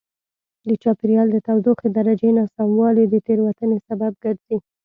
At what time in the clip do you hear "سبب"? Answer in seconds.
3.87-4.11